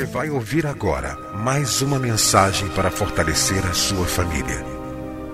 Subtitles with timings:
[0.00, 4.64] Você vai ouvir agora mais uma mensagem para fortalecer a sua família.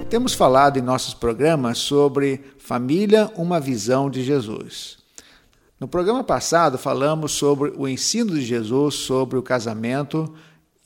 [0.09, 5.00] Temos falado em nossos programas sobre família, uma visão de Jesus.
[5.81, 10.31] No programa passado, falamos sobre o ensino de Jesus sobre o casamento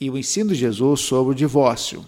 [0.00, 2.06] e o ensino de Jesus sobre o divórcio.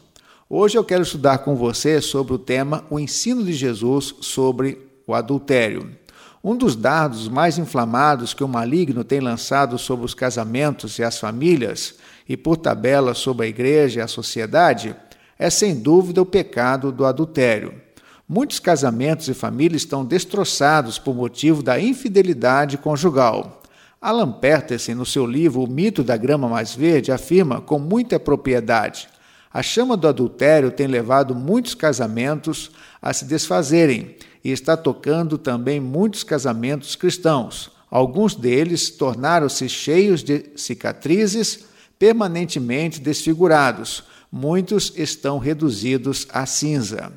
[0.48, 5.14] Hoje eu quero estudar com você sobre o tema O ensino de Jesus sobre o
[5.14, 5.96] adultério.
[6.44, 11.18] Um dos dados mais inflamados que o maligno tem lançado sobre os casamentos e as
[11.18, 11.96] famílias,
[12.28, 14.94] e por tabela sobre a igreja e a sociedade,
[15.36, 17.85] é sem dúvida o pecado do adultério.
[18.28, 23.62] Muitos casamentos e famílias estão destroçados por motivo da infidelidade conjugal.
[24.00, 29.08] Alan Peterson, no seu livro O Mito da Grama Mais Verde, afirma com muita propriedade:
[29.52, 35.78] a chama do adultério tem levado muitos casamentos a se desfazerem e está tocando também
[35.78, 37.70] muitos casamentos cristãos.
[37.88, 41.64] Alguns deles tornaram-se cheios de cicatrizes,
[41.96, 44.02] permanentemente desfigurados.
[44.32, 47.12] Muitos estão reduzidos à cinza.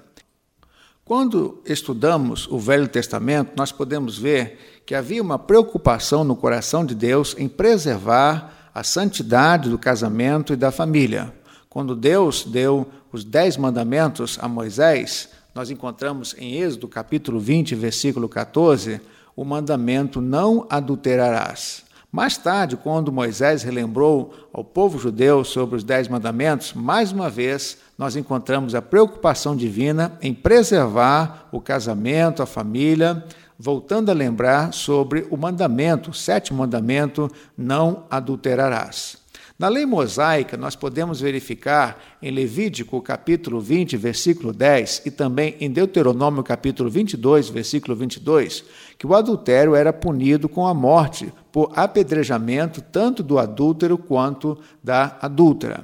[1.09, 6.93] Quando estudamos o Velho Testamento, nós podemos ver que havia uma preocupação no coração de
[6.93, 11.33] Deus em preservar a santidade do casamento e da família.
[11.67, 18.29] Quando Deus deu os dez mandamentos a Moisés, nós encontramos em Êxodo capítulo 20, versículo
[18.29, 19.01] 14,
[19.35, 21.85] o mandamento não adulterarás.
[22.11, 27.77] Mais tarde, quando Moisés relembrou ao povo judeu sobre os dez mandamentos, mais uma vez
[27.99, 33.23] nós encontramos a preocupação divina em preservar o casamento, a família,
[33.59, 39.19] voltando a lembrar sobre o mandamento, o sétimo mandamento: não adulterarás.
[39.59, 45.69] Na lei mosaica, nós podemos verificar em Levítico capítulo 20, versículo 10 e também em
[45.69, 48.63] Deuteronômio capítulo 22, versículo 22,
[48.97, 55.17] que o adultério era punido com a morte por apedrejamento tanto do adúltero quanto da
[55.21, 55.83] adúltera.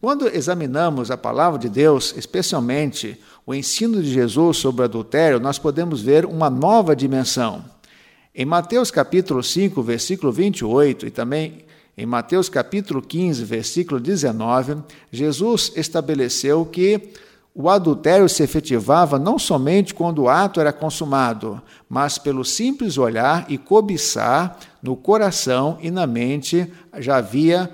[0.00, 5.58] Quando examinamos a palavra de Deus, especialmente o ensino de Jesus sobre o adultério, nós
[5.58, 7.64] podemos ver uma nova dimensão.
[8.34, 11.64] Em Mateus capítulo 5, versículo 28 e também
[11.98, 14.76] em Mateus capítulo 15, versículo 19,
[15.12, 17.12] Jesus estabeleceu que
[17.54, 23.46] o adultério se efetivava não somente quando o ato era consumado, mas pelo simples olhar
[23.48, 27.70] e cobiçar no coração e na mente já havia.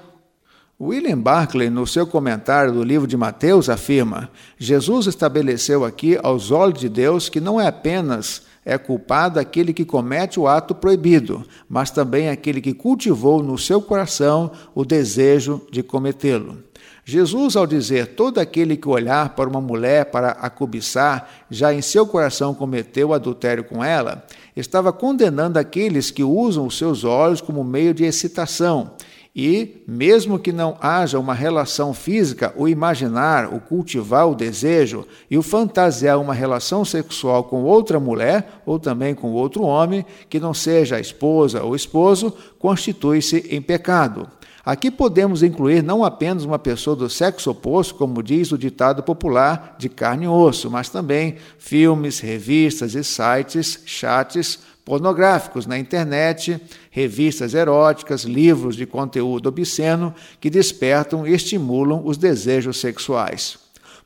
[0.79, 6.81] William Barclay, no seu comentário do livro de Mateus, afirma: Jesus estabeleceu aqui, aos olhos
[6.81, 11.89] de Deus, que não é apenas é culpado aquele que comete o ato proibido, mas
[11.89, 16.59] também aquele que cultivou no seu coração o desejo de cometê-lo.
[17.05, 21.81] Jesus, ao dizer todo aquele que olhar para uma mulher para a cobiçar, já em
[21.81, 24.27] seu coração cometeu adultério com ela,
[24.57, 28.91] estava condenando aqueles que usam os seus olhos como meio de excitação.
[29.39, 35.37] E, mesmo que não haja uma relação física, o imaginar, o cultivar o desejo e
[35.37, 40.55] o fantasiar uma relação sexual com outra mulher ou também com outro homem, que não
[40.55, 44.27] seja a esposa ou esposo, constitui-se em pecado.
[44.65, 49.77] Aqui podemos incluir não apenas uma pessoa do sexo oposto, como diz o ditado popular,
[49.79, 56.63] de carne e osso, mas também filmes, revistas e sites, chats pornográficos na internet,
[56.93, 63.59] revistas eróticas, livros de conteúdo obsceno que despertam e estimulam os desejos sexuais.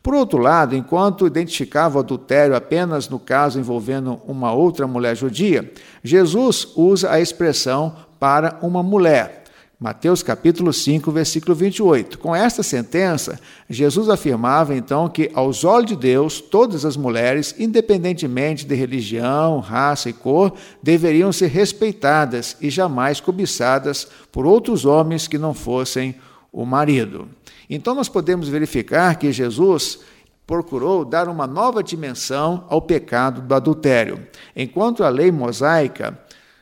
[0.03, 5.71] Por outro lado, enquanto identificava o adultério apenas no caso envolvendo uma outra mulher judia,
[6.03, 9.40] Jesus usa a expressão para uma mulher
[9.83, 12.19] Mateus capítulo 5, versículo 28.
[12.19, 18.67] Com esta sentença, Jesus afirmava então que, aos olhos de Deus, todas as mulheres, independentemente
[18.67, 25.39] de religião, raça e cor, deveriam ser respeitadas e jamais cobiçadas por outros homens que
[25.39, 26.15] não fossem
[26.53, 27.27] o marido.
[27.71, 30.01] Então, nós podemos verificar que Jesus
[30.47, 34.27] procurou dar uma nova dimensão ao pecado do adultério.
[34.55, 36.19] Enquanto a lei mosaica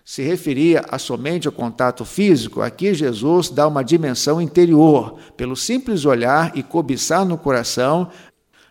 [0.09, 5.19] se referia a somente ao contato físico, aqui Jesus dá uma dimensão interior.
[5.37, 8.09] Pelo simples olhar e cobiçar no coração,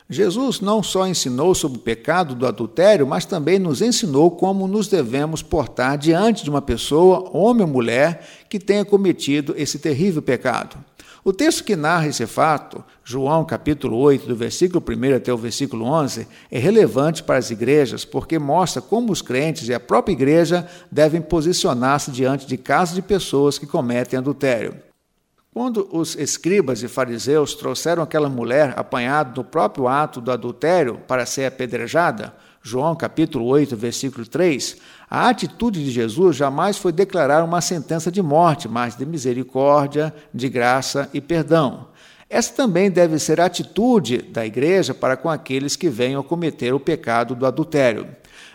[0.10, 4.88] Jesus não só ensinou sobre o pecado do adultério, mas também nos ensinou como nos
[4.88, 10.84] devemos portar diante de uma pessoa, homem ou mulher, que tenha cometido esse terrível pecado.
[11.28, 15.84] O texto que narra esse fato, João capítulo 8, do versículo 1 até o versículo
[15.84, 20.66] 11, é relevante para as igrejas porque mostra como os crentes e a própria igreja
[20.90, 24.76] devem posicionar-se diante de casos de pessoas que cometem adultério.
[25.54, 31.26] Quando os escribas e fariseus trouxeram aquela mulher apanhada no próprio ato do adultério para
[31.26, 34.78] ser apedrejada, João capítulo 8, versículo 3,
[35.10, 40.50] a atitude de Jesus jamais foi declarar uma sentença de morte, mas de misericórdia, de
[40.50, 41.88] graça e perdão.
[42.30, 46.80] Essa também deve ser a atitude da igreja para com aqueles que venham cometer o
[46.80, 48.08] pecado do adultério.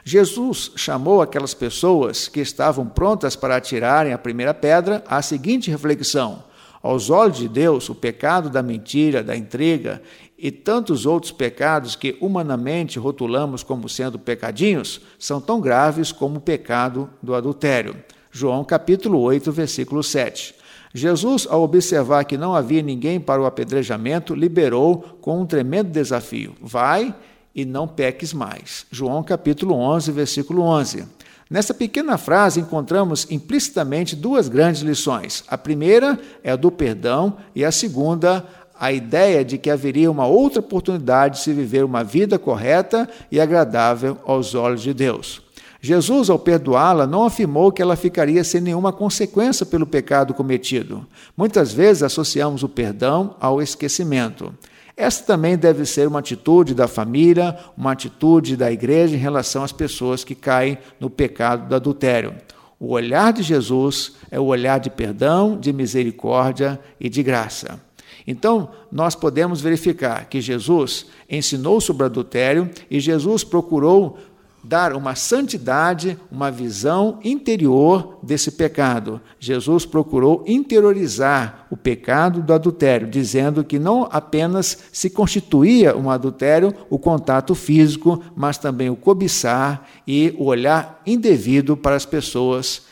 [0.04, 6.44] Jesus chamou aquelas pessoas que estavam prontas para atirarem a primeira pedra à seguinte reflexão:
[6.82, 10.02] aos olhos de Deus, o pecado da mentira, da intriga
[10.42, 16.40] e tantos outros pecados que humanamente rotulamos como sendo pecadinhos são tão graves como o
[16.40, 17.94] pecado do adultério.
[18.32, 20.52] João capítulo 8, versículo 7.
[20.92, 26.54] Jesus, ao observar que não havia ninguém para o apedrejamento, liberou com um tremendo desafio:
[26.60, 27.14] Vai
[27.54, 28.84] e não peques mais.
[28.90, 31.04] João capítulo 11, versículo 11.
[31.52, 35.44] Nessa pequena frase encontramos implicitamente duas grandes lições.
[35.46, 38.42] A primeira é a do perdão e a segunda,
[38.78, 43.40] a ideia de que haveria uma outra oportunidade de se viver uma vida correta e
[43.40, 45.42] agradável aos olhos de Deus.
[45.80, 51.04] Jesus, ao perdoá-la, não afirmou que ela ficaria sem nenhuma consequência pelo pecado cometido.
[51.36, 54.54] Muitas vezes associamos o perdão ao esquecimento.
[54.96, 59.72] Essa também deve ser uma atitude da família, uma atitude da igreja em relação às
[59.72, 62.34] pessoas que caem no pecado do adultério.
[62.78, 67.80] O olhar de Jesus é o olhar de perdão, de misericórdia e de graça.
[68.26, 74.18] Então, nós podemos verificar que Jesus ensinou sobre adultério e Jesus procurou
[74.64, 79.20] dar uma santidade, uma visão interior desse pecado.
[79.40, 86.72] Jesus procurou interiorizar o pecado do adultério, dizendo que não apenas se constituía um adultério
[86.88, 92.82] o contato físico, mas também o cobiçar e o olhar indevido para as pessoas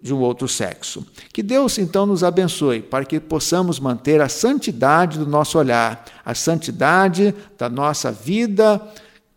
[0.00, 1.06] de um outro sexo.
[1.32, 6.34] Que Deus então nos abençoe para que possamos manter a santidade do nosso olhar, a
[6.34, 8.80] santidade da nossa vida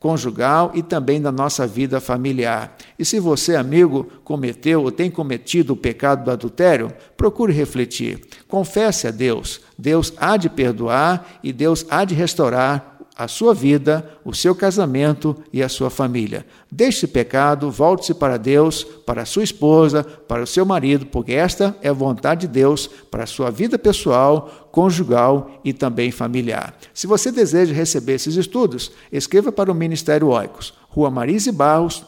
[0.03, 2.75] conjugal e também da nossa vida familiar.
[2.99, 8.19] E se você, amigo, cometeu ou tem cometido o pecado do adultério, procure refletir.
[8.45, 9.61] Confesse a Deus.
[9.79, 15.35] Deus há de perdoar e Deus há de restaurar a sua vida, o seu casamento
[15.51, 16.45] e a sua família.
[16.71, 21.33] Deixe esse pecado, volte-se para Deus, para a sua esposa, para o seu marido, porque
[21.33, 26.75] esta é a vontade de Deus para a sua vida pessoal, conjugal e também familiar.
[26.93, 32.03] Se você deseja receber esses estudos, escreva para o Ministério Oicos, Rua Marise Barros,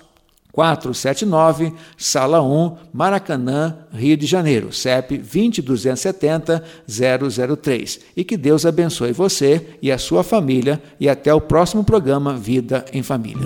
[0.56, 8.00] 479, Sala 1, Maracanã, Rio de Janeiro, CEP 20270 003.
[8.16, 12.86] E que Deus abençoe você e a sua família e até o próximo programa Vida
[12.94, 13.46] em Família.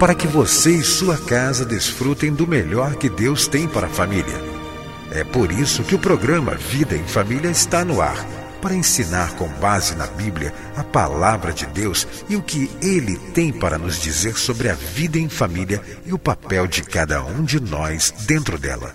[0.00, 4.42] Para que você e sua casa desfrutem do melhor que Deus tem para a família.
[5.12, 9.48] É por isso que o programa Vida em Família está no ar para ensinar com
[9.48, 14.38] base na Bíblia a palavra de Deus e o que ele tem para nos dizer
[14.38, 18.94] sobre a vida em família e o papel de cada um de nós dentro dela.